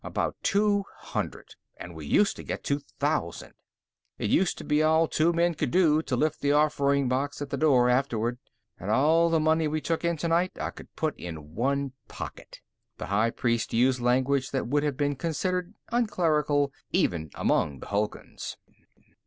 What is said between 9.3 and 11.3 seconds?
money we took in tonight I could put